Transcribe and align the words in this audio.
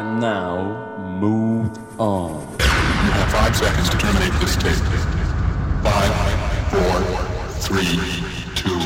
And 0.00 0.18
now, 0.18 0.96
move 1.20 1.76
on. 2.00 2.40
You 2.58 3.10
have 3.12 3.30
five 3.30 3.54
seconds 3.54 3.90
to 3.90 3.98
terminate 3.98 4.32
this 4.40 4.56
tape. 4.56 4.72
Five, 5.84 6.14
four, 6.70 7.02
three, 7.60 8.00
two, 8.54 8.78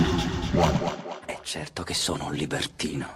one. 0.59 0.77
È 1.27 1.39
certo 1.45 1.85
che 1.85 1.95
sono 1.95 2.27
un 2.27 2.33
libertino. 2.35 3.07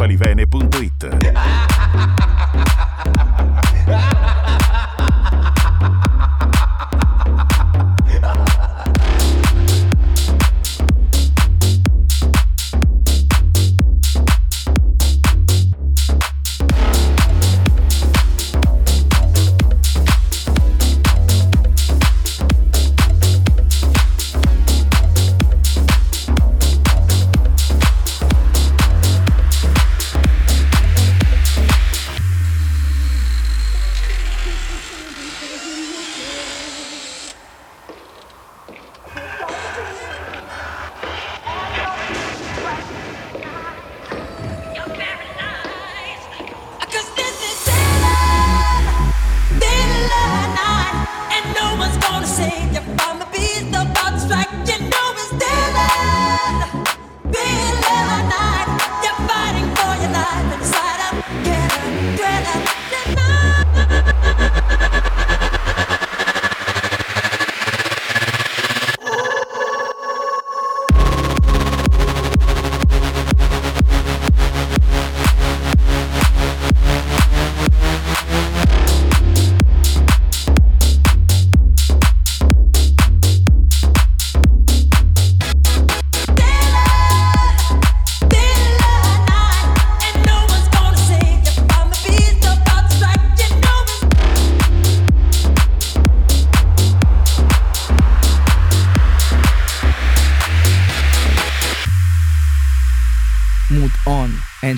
Stefani 0.00 0.16
Vene 0.16 0.46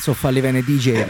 On, 0.03 0.13
Enzo 0.13 0.15
Falivene 0.15 0.63
DJ. 0.63 1.07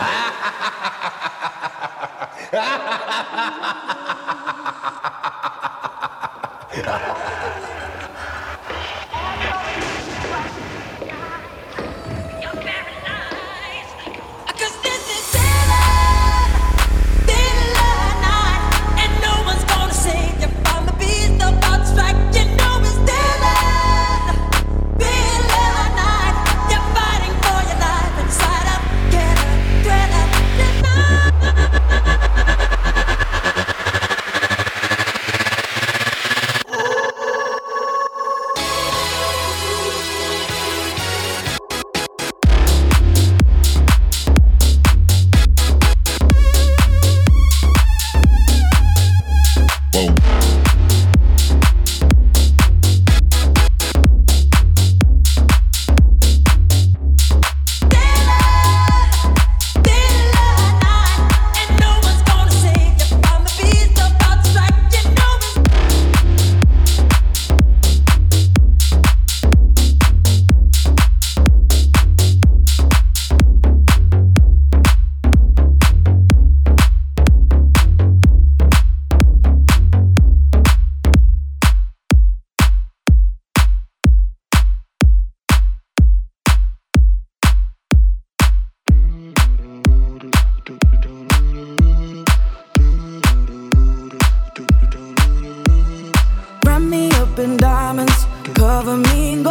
In. 99.07 99.43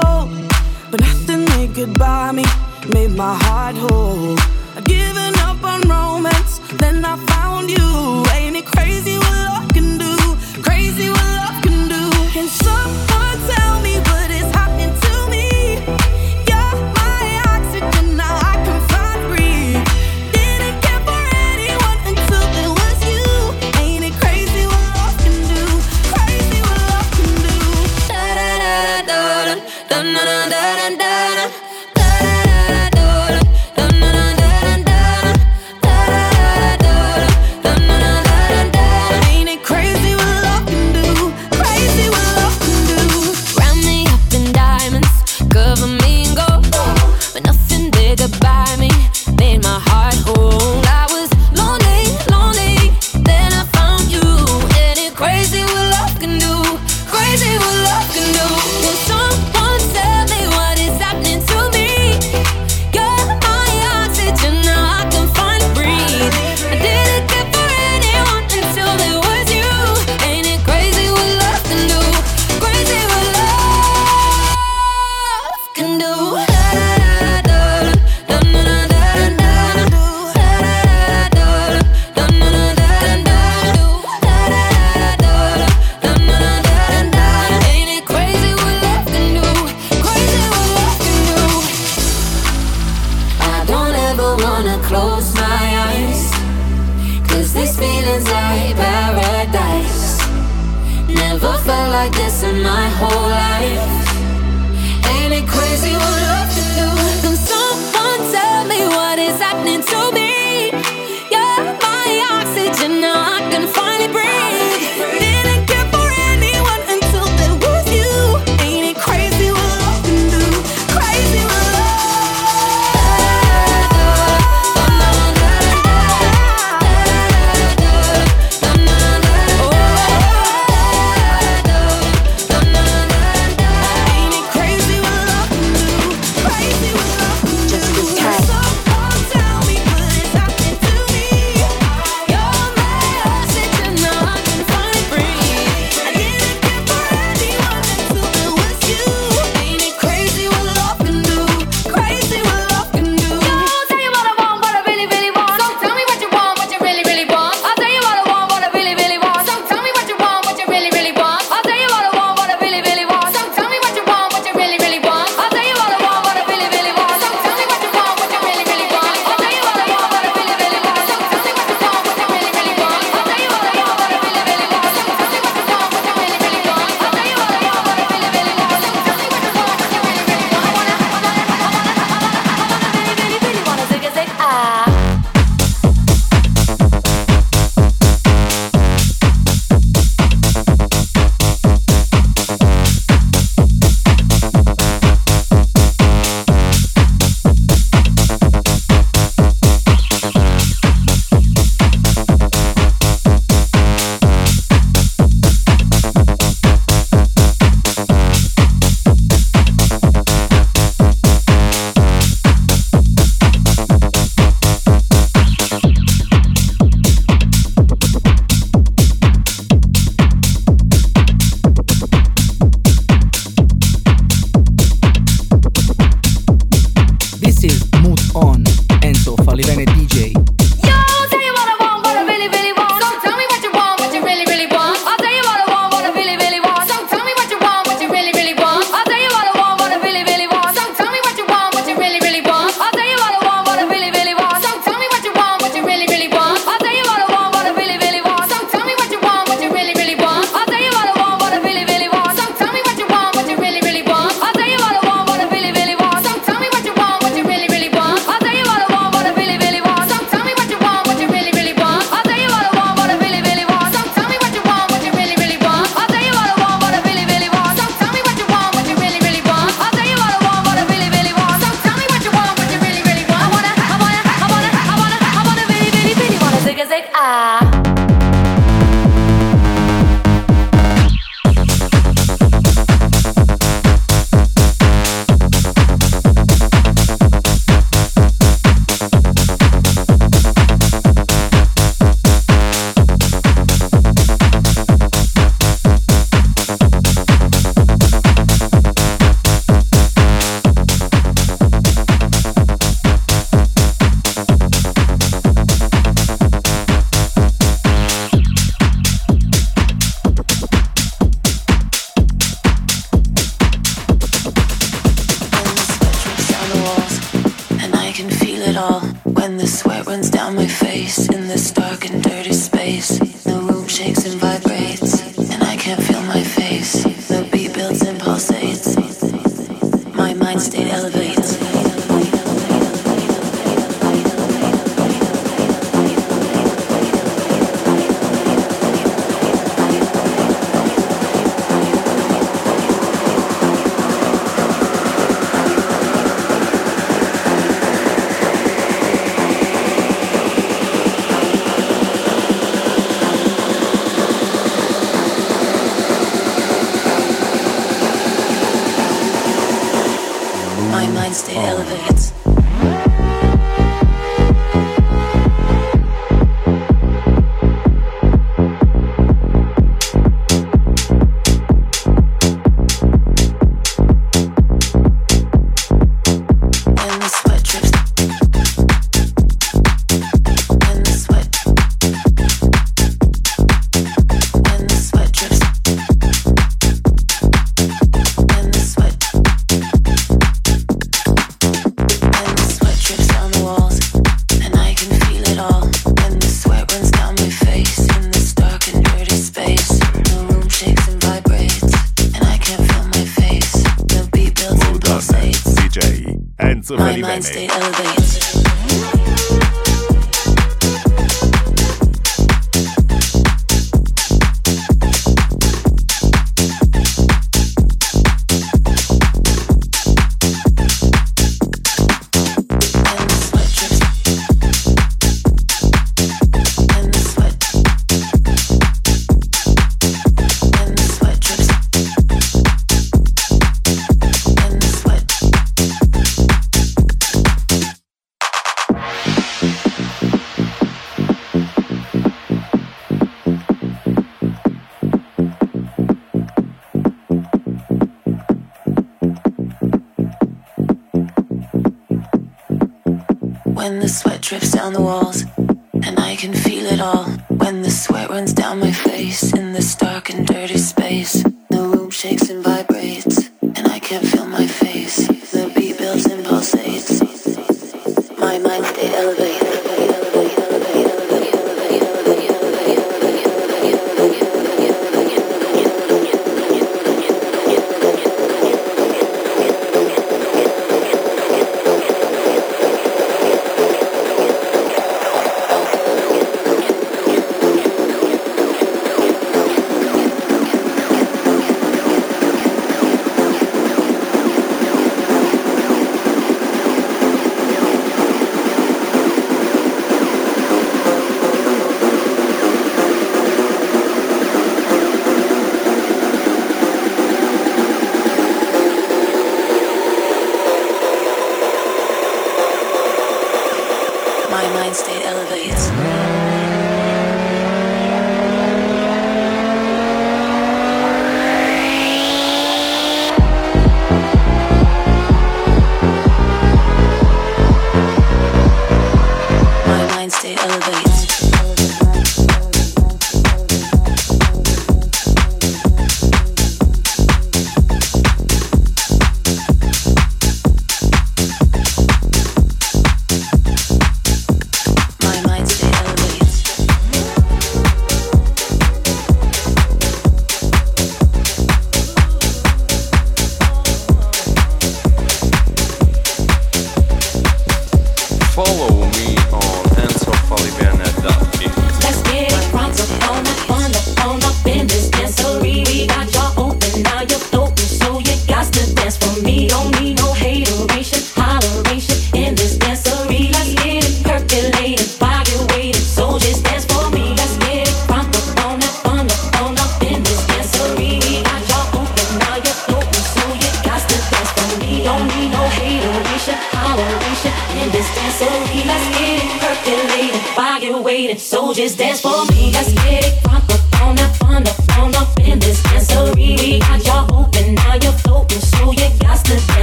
But 0.91 0.99
nothing 0.99 1.45
they 1.45 1.67
could 1.69 1.97
buy 1.97 2.33
me 2.33 2.43
made 2.89 3.11
my 3.11 3.33
heart 3.33 3.75
whole. 3.77 4.37
I'd 4.75 4.83
given 4.83 5.33
up 5.39 5.63
on 5.63 5.81
romance, 5.87 6.59
then 6.81 7.05
I 7.05 7.15
found 7.27 7.69
you. 7.69 8.25
Ain't 8.33 8.57
it 8.57 8.65
crazy 8.65 9.17
what 9.17 9.31
love 9.31 9.69
can 9.69 9.97
do? 9.97 10.15
Crazy 10.61 11.09
what 11.09 11.30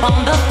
on 0.00 0.24
the 0.24 0.47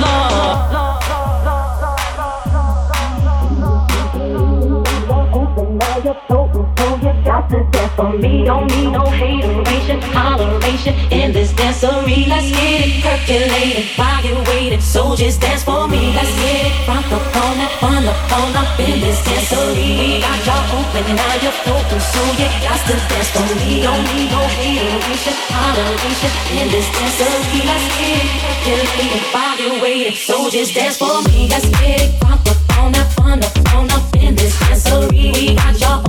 don't 8.47 8.65
need 8.71 8.87
no 8.87 9.03
hateration, 9.03 9.99
toleration 10.15 10.95
in 11.11 11.33
this 11.33 11.51
dancery. 11.51 12.31
Let's 12.31 12.47
get 12.55 12.79
it 12.79 13.03
percolated 13.03 13.91
fire 13.99 14.23
you 14.23 14.39
waiting. 14.47 14.79
Soldiers 14.79 15.37
dance 15.37 15.63
for 15.67 15.85
me. 15.91 16.15
Let's 16.15 16.31
get 16.39 16.71
it 16.71 16.73
from 16.87 17.03
the 17.11 17.19
corner, 17.35 17.67
on 17.83 18.07
the 18.07 18.15
phone 18.31 18.55
up 18.55 18.79
in 18.79 19.03
this 19.03 19.19
dancery. 19.27 19.99
We 19.99 20.23
got 20.23 20.39
y'all 20.47 20.79
open, 20.79 21.03
now 21.11 21.43
you're 21.43 21.59
so 21.99 22.23
you 22.39 22.47
got 22.63 22.79
to 22.87 22.95
dance 23.11 23.29
for 23.35 23.43
me. 23.59 23.83
Don't 23.83 24.03
need 24.15 24.31
no 24.31 24.39
hateration, 24.39 25.35
toleration 25.51 26.31
in 26.55 26.71
this 26.71 26.87
dancery. 26.95 27.61
Let's 27.67 27.87
get 27.99 28.23
it 28.23 28.31
percolated 28.63 29.23
fire 29.35 29.59
you 29.59 29.81
waiting. 29.83 30.15
Soldiers 30.15 30.71
dance 30.71 30.95
for 30.95 31.19
me. 31.27 31.49
Let's 31.51 31.67
get 31.83 31.99
it 31.99 32.15
from 32.23 32.39
the 32.47 32.55
phone 32.71 32.95
up, 32.95 33.11
on 33.27 33.39
the 33.43 33.51
phone 33.67 33.91
up 33.91 34.07
in 34.15 34.35
this 34.35 34.55
dancery. 34.55 35.35
We 35.35 35.55
got 35.55 35.75
y'all 35.81 36.06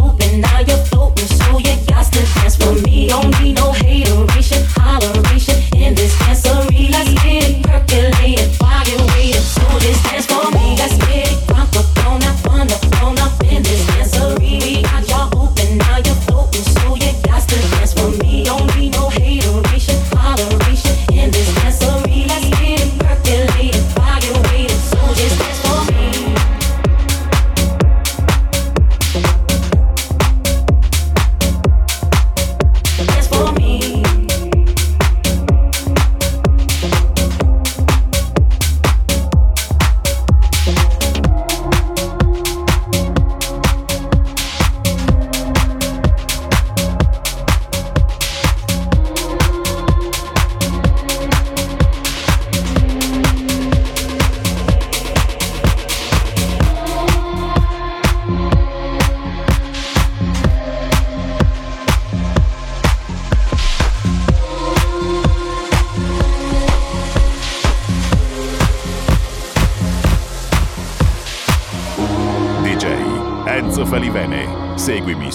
don't 3.09 3.41
need 3.41 3.58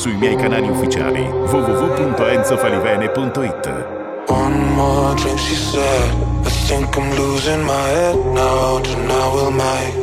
sui 0.04 0.16
miei 0.18 0.36
canali 0.36 0.70
ufficiali 0.70 1.24
www.enzofalivene.it 1.52 3.68
One 4.30 4.58
more 4.76 5.16
drink, 5.16 5.40
she 5.40 5.56
said. 5.56 6.14
I 6.46 6.50
think 6.68 6.98
I'm 6.98 7.10
losing 7.16 7.64
my 7.64 7.88
head 7.96 8.16
now. 8.34 8.80
Tonight 8.80 9.34
will 9.36 9.52
make 9.52 9.94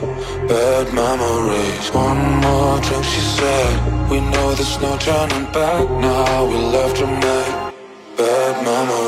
bad 0.49 0.93
memories. 0.95 1.91
One 1.93 2.41
more 2.41 2.81
drink, 2.81 3.05
she 3.05 3.21
said. 3.37 3.81
We 4.11 4.21
know 4.21 4.55
there's 4.55 4.81
no 4.81 4.97
turning 4.99 5.45
back 5.53 5.91
now. 5.91 6.45
We 6.51 6.57
left 6.77 6.97
to 6.97 7.07
make 7.07 7.55
bad 8.17 8.65
memories. 8.65 9.00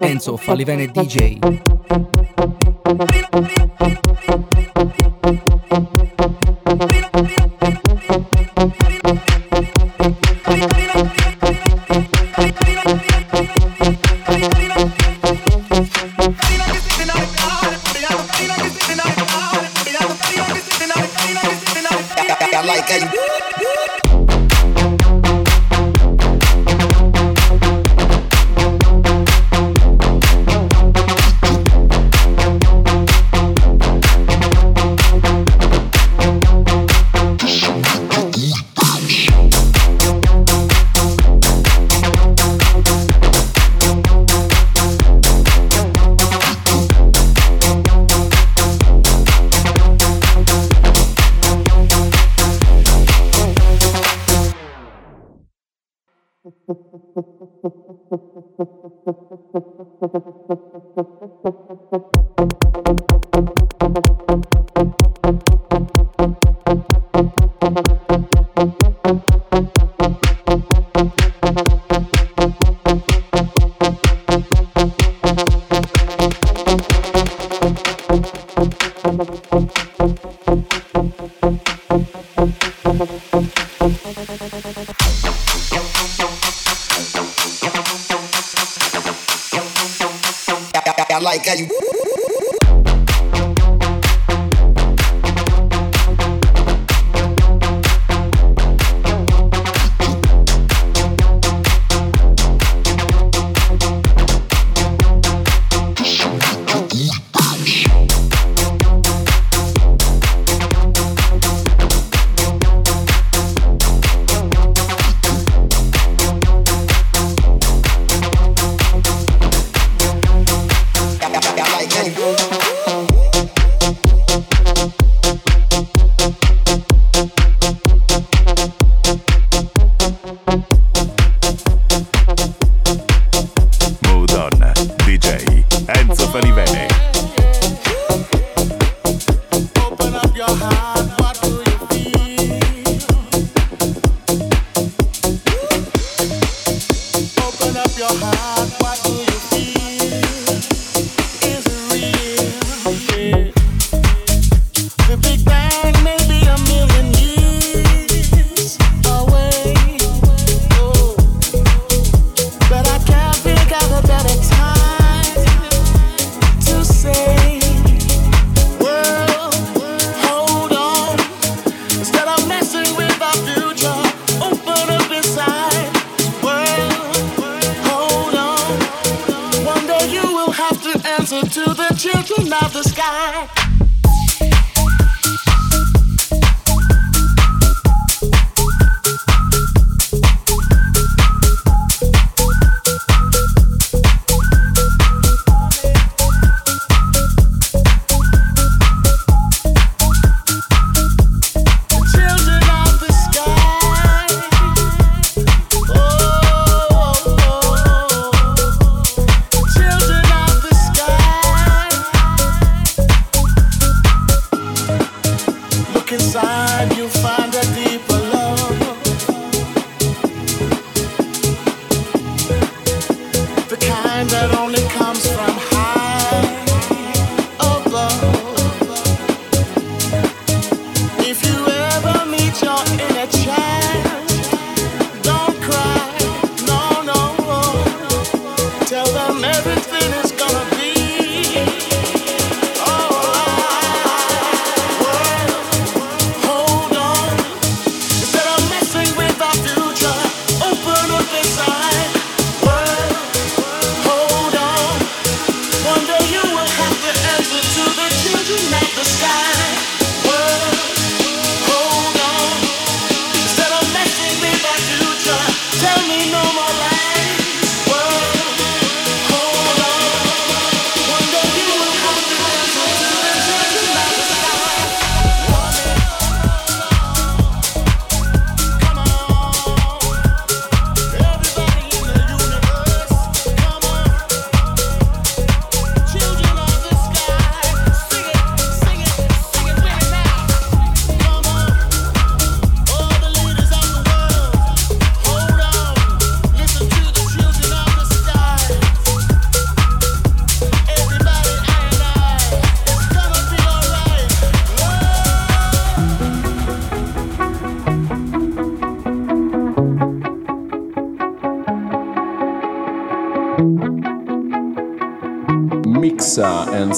Enzo 0.00 0.36
Falivene 0.36 0.86
DJ. 0.88 1.38
Thank 60.00 60.14
you. 61.92 62.19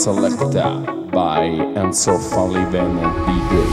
Selected 0.03 1.13
by 1.13 1.47
Enzo 1.79 2.19
Falivene 2.19 3.07
DJ. 3.25 3.72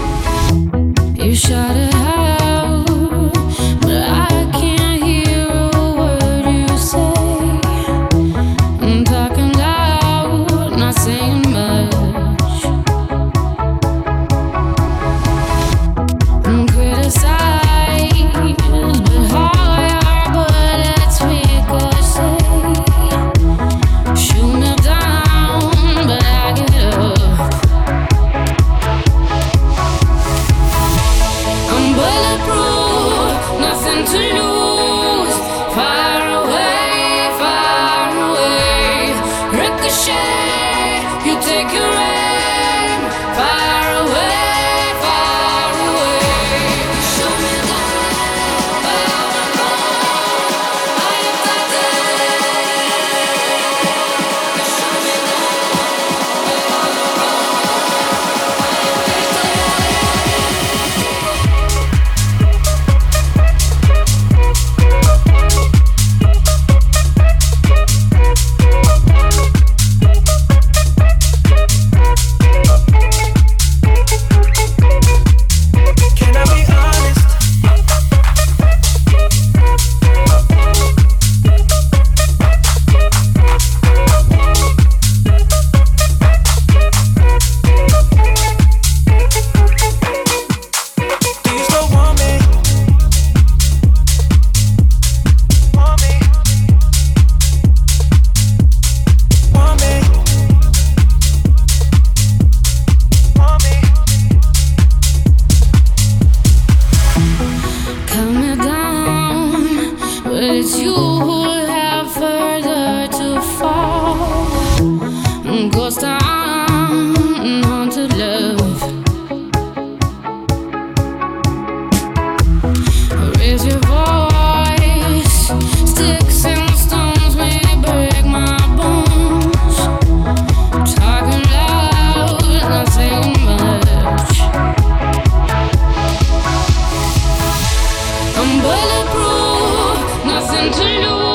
nothing 140.30 140.72
to 140.72 141.10
lose. 141.10 141.29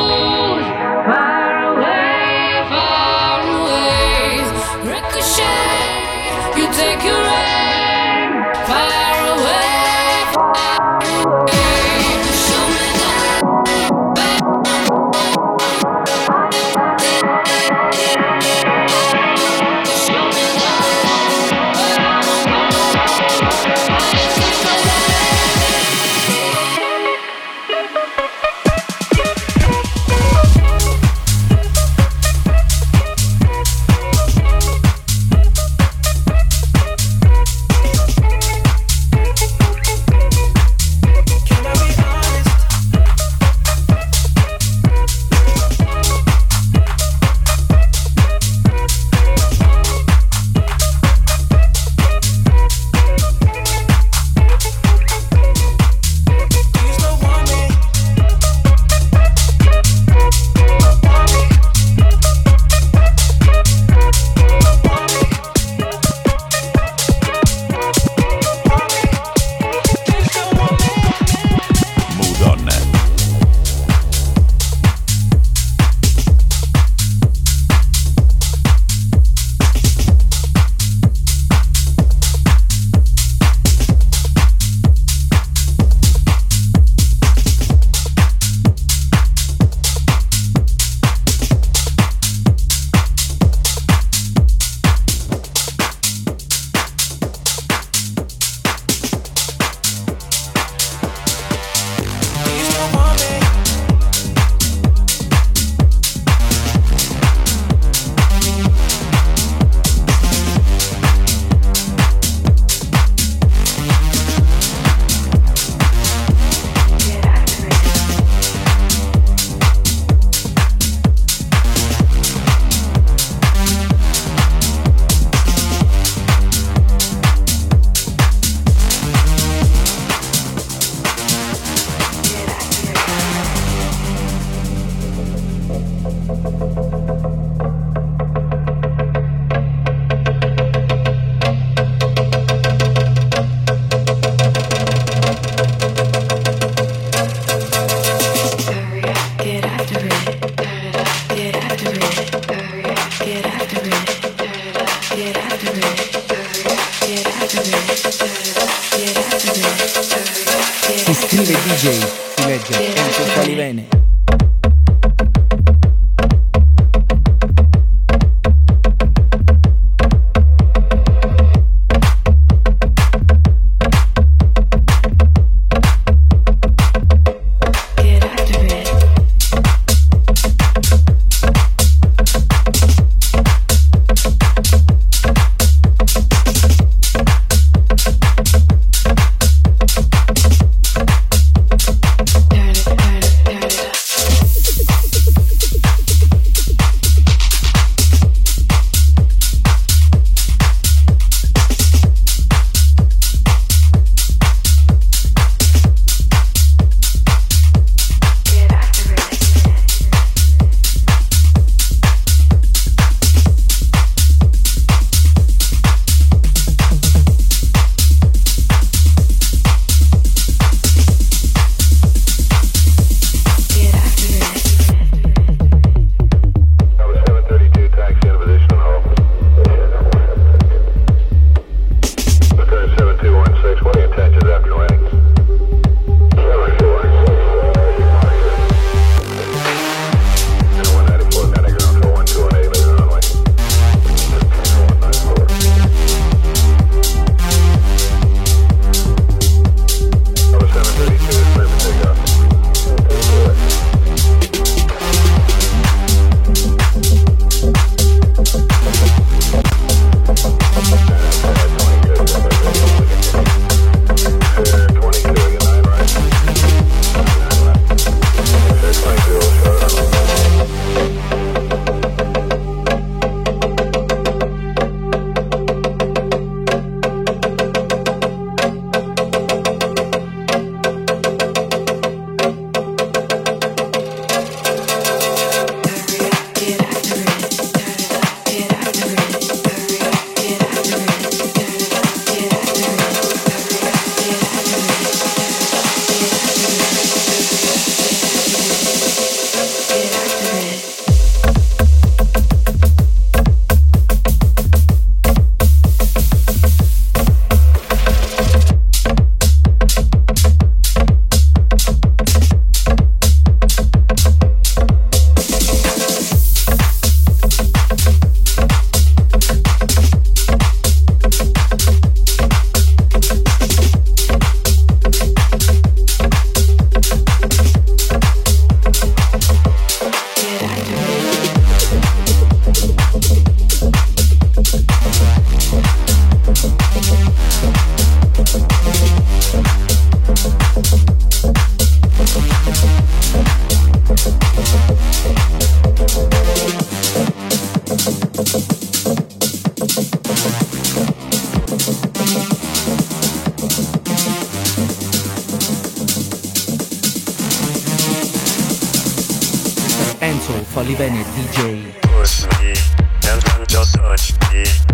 noite. 364.16 364.93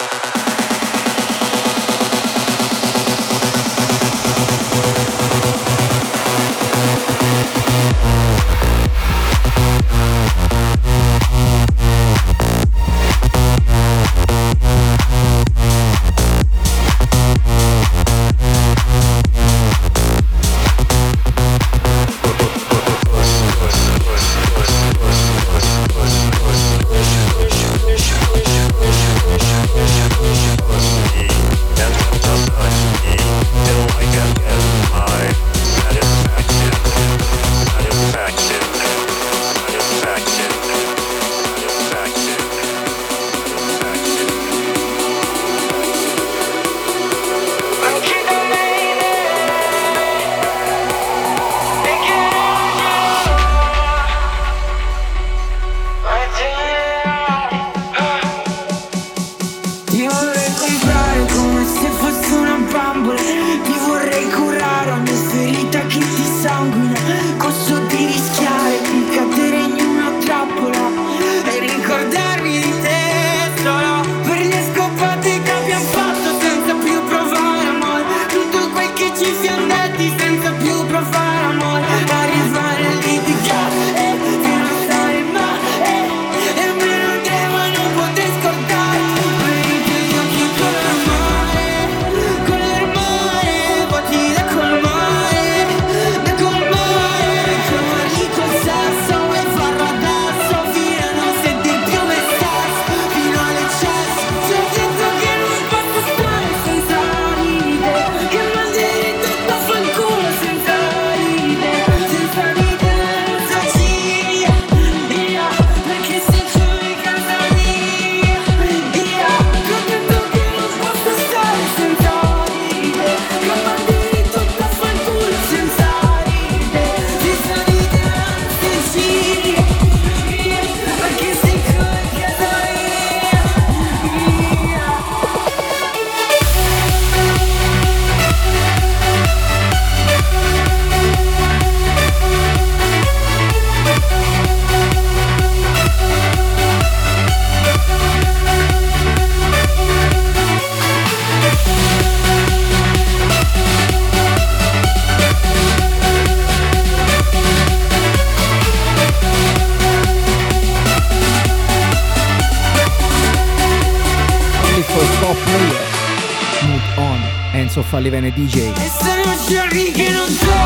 Scrive 168.11 168.33
DJ. 168.33 168.73
E 168.75 168.91
sarò 168.99 169.23
giorni 169.47 169.91
che 169.91 170.09
non 170.09 170.27
so 170.27 170.60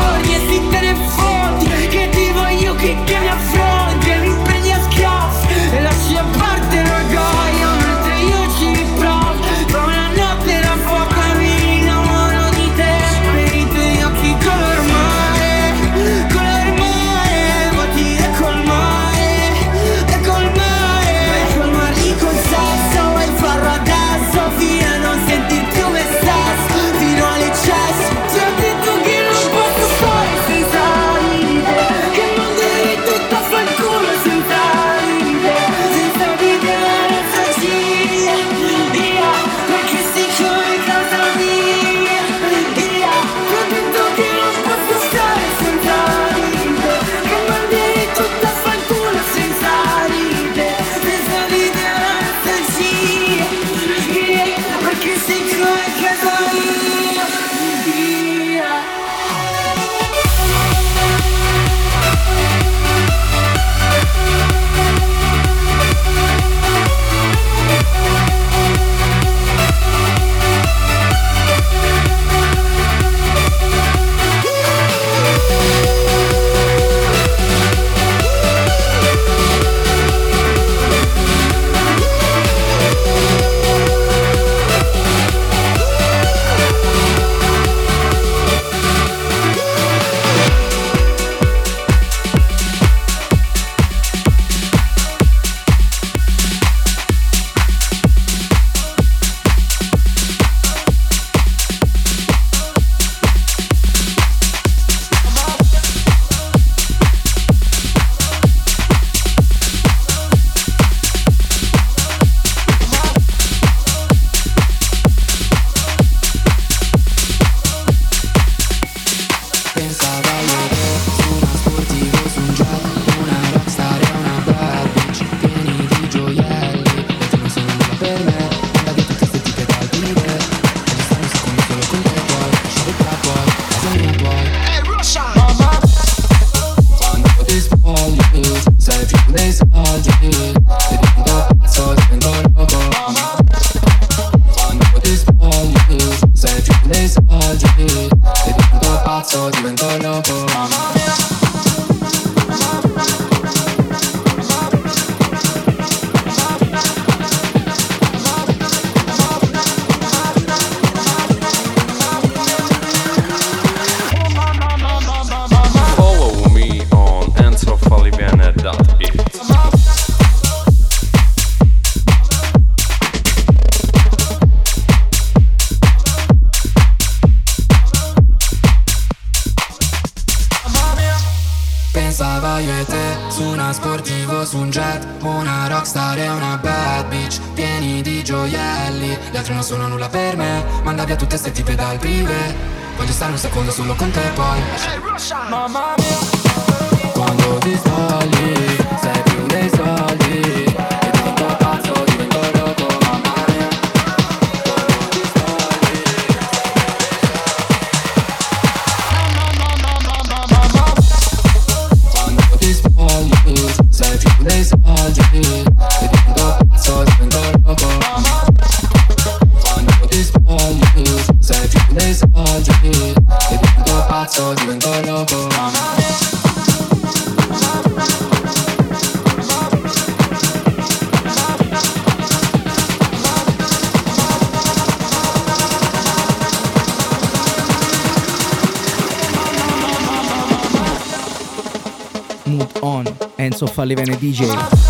Enzo 243.86 243.94
Falivene 243.94 244.16
DJ. 244.16 244.85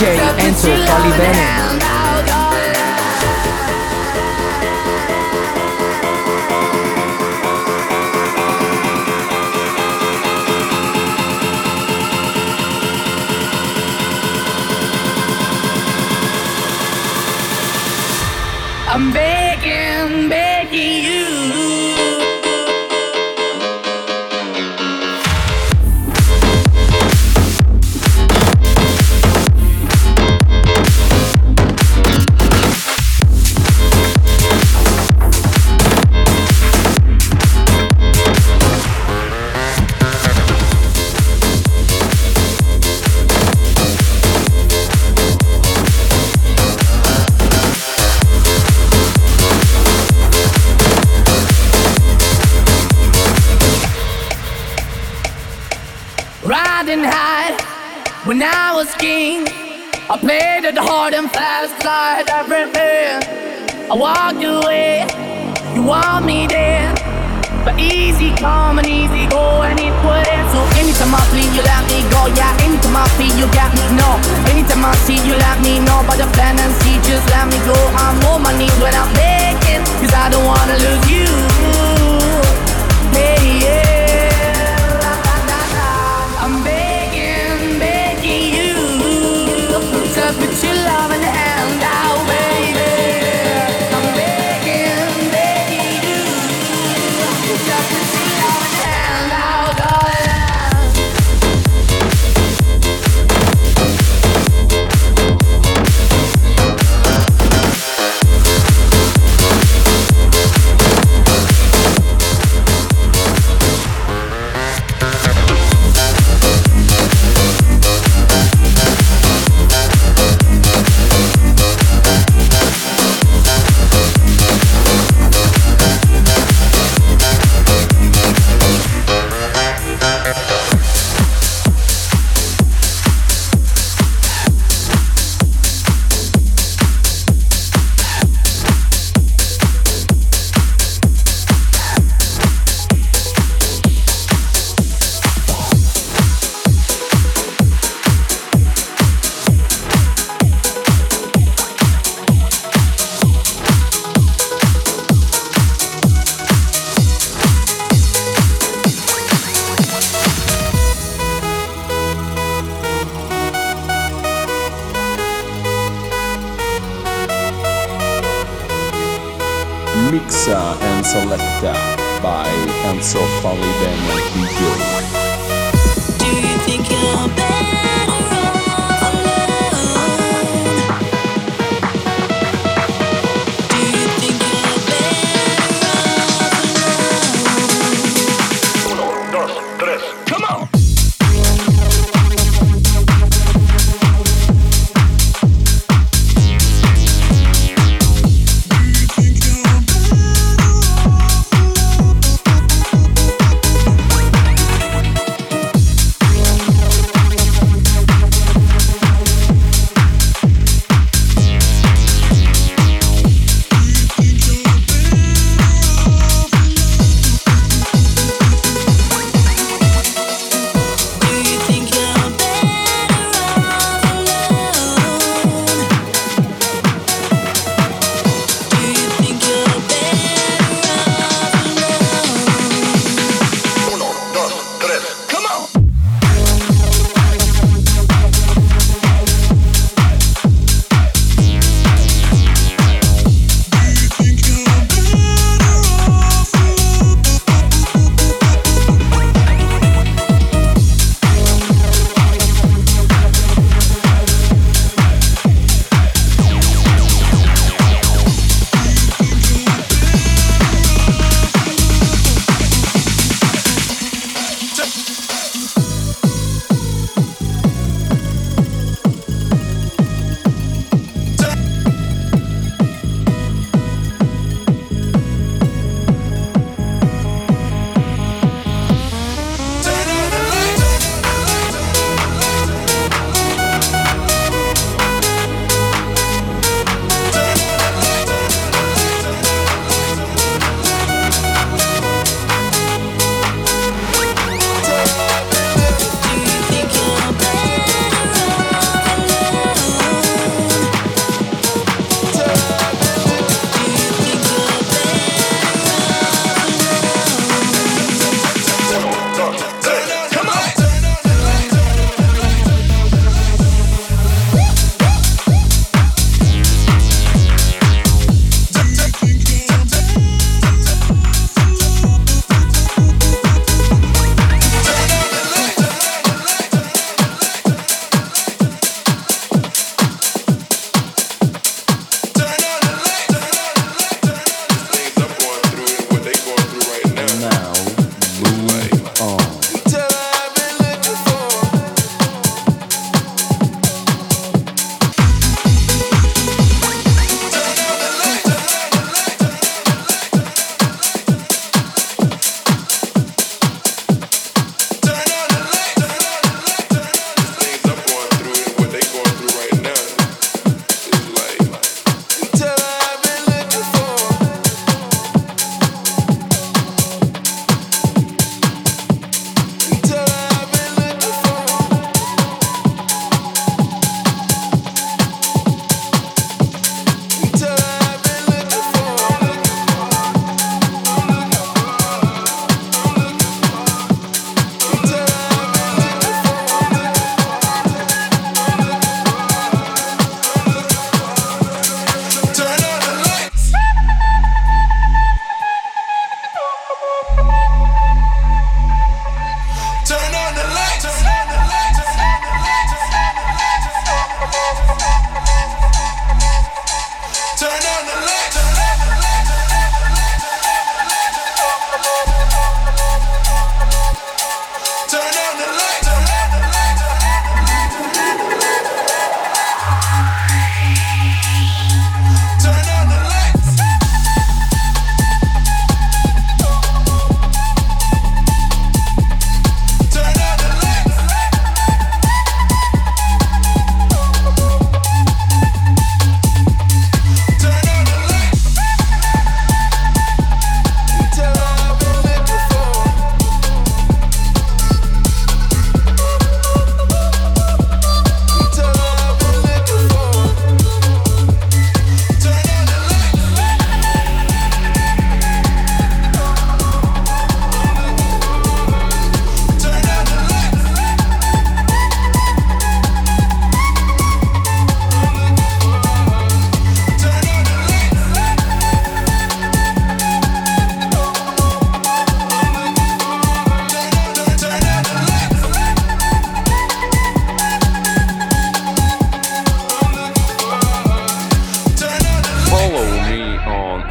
DJ 0.00 0.18
Enzo 0.38 0.70
Falivene. 0.86 1.69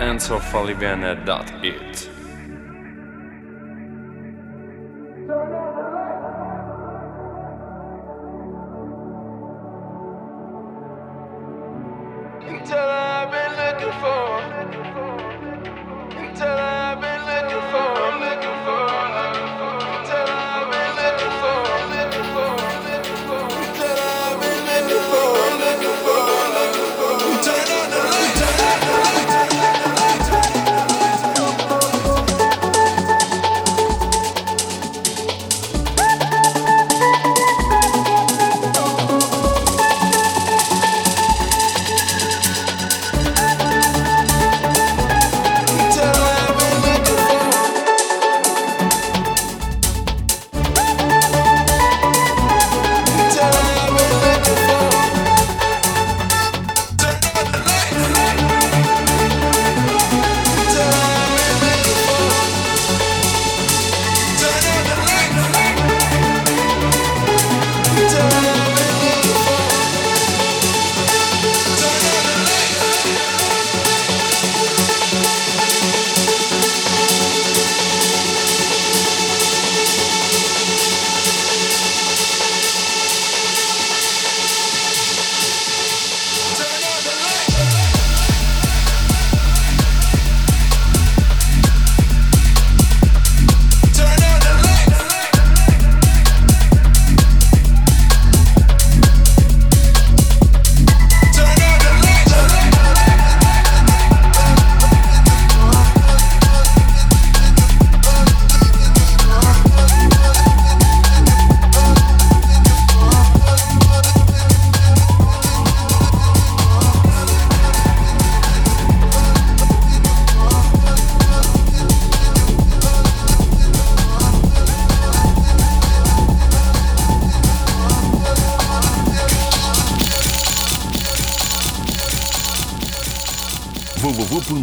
On 0.09 0.15
enzofalivene.it. 0.15 1.98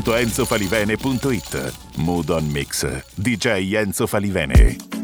www.enzofalivene.it 0.07 1.99
Mood 1.99 2.31
on 2.31 2.53
Mix. 2.53 2.85
DJ 3.17 3.75
Enzo 3.75 4.07
Falivene 4.07 4.96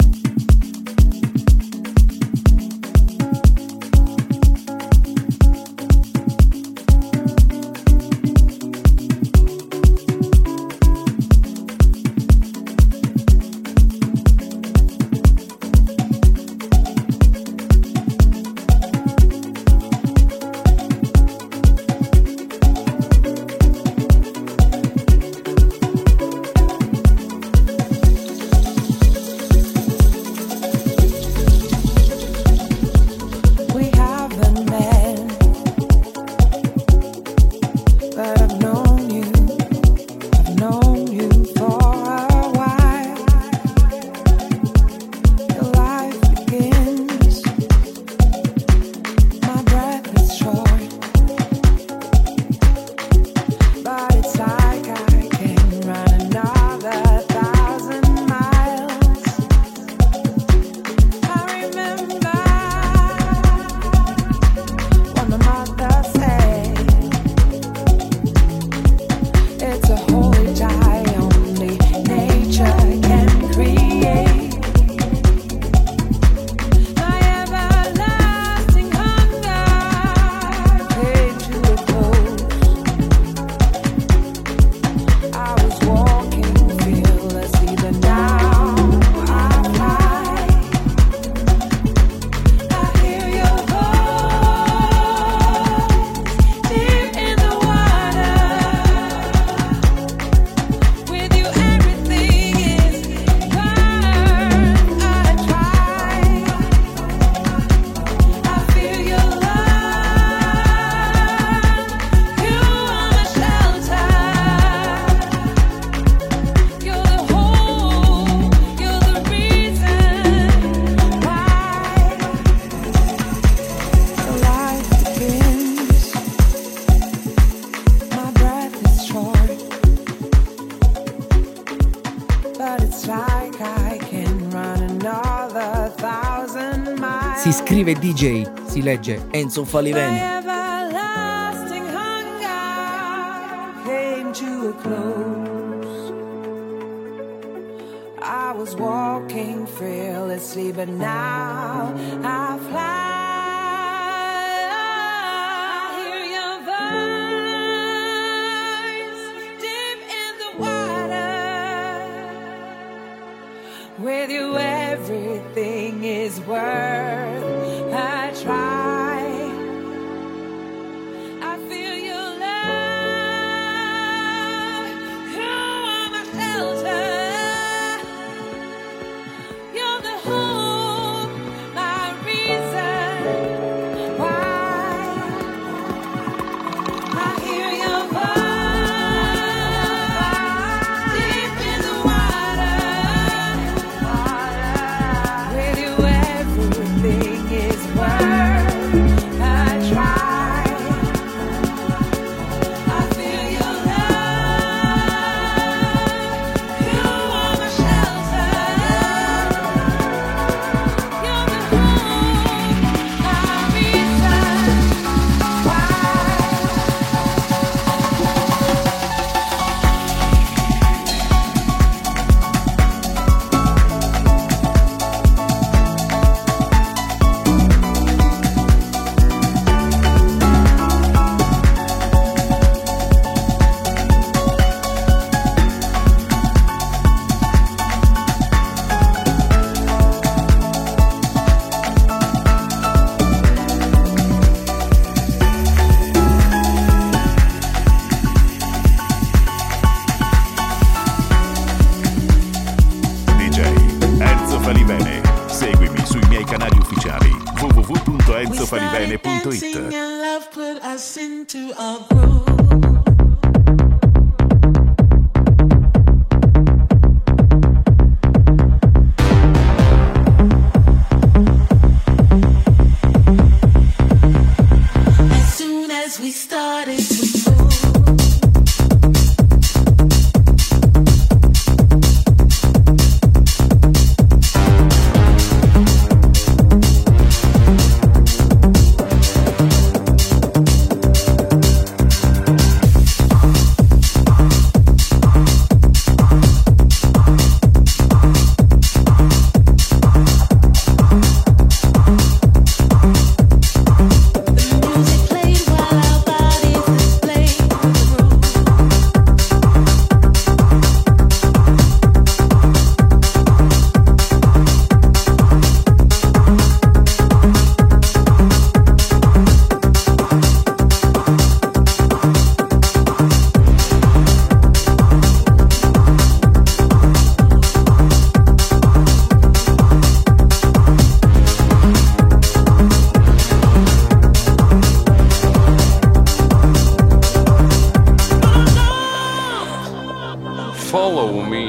DJ, 137.94 138.46
si 138.66 138.82
legge 138.82 139.20
Enzo 139.30 139.64
Falivene. 139.64 140.41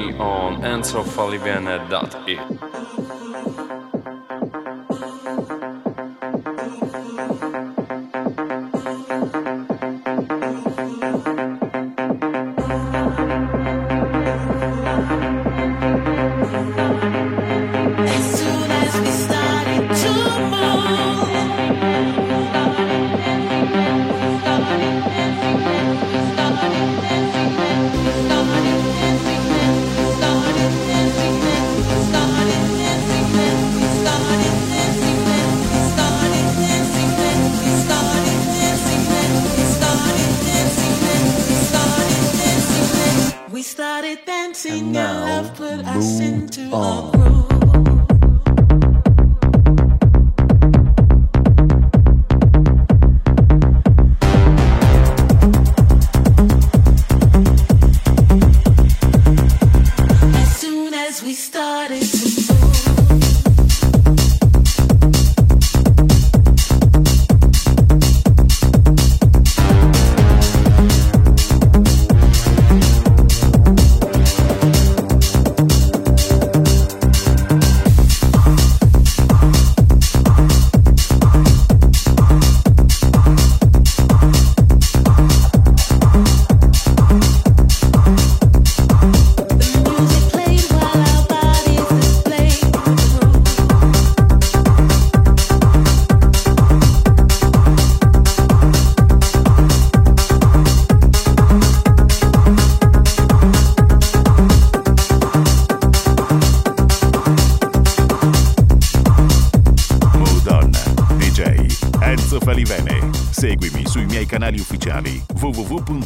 me 0.06 0.18
on 0.18 0.62
EnzoFalivene.it. 0.62 3.23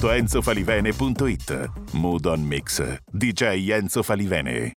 www.enzofalivene.it 0.08 1.70
Mood 1.94 2.26
on 2.28 2.48
Mix. 2.48 2.80
DJ 3.12 3.72
Enzo 3.72 4.04
Falivene. 4.04 4.77